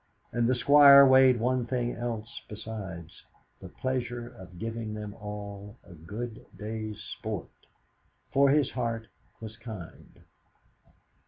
And 0.31 0.47
the 0.47 0.55
Squire 0.55 1.05
weighed 1.05 1.39
one 1.39 1.67
thing 1.67 1.93
else 1.95 2.41
besides 2.49 3.21
the 3.59 3.69
pleasure 3.69 4.27
of 4.29 4.57
giving 4.57 4.95
them 4.95 5.13
all 5.13 5.77
a 5.83 5.93
good 5.93 6.43
day's 6.57 6.99
sport, 6.99 7.51
for 8.33 8.49
his 8.49 8.71
heart 8.71 9.09
was 9.39 9.57
kind. 9.57 10.23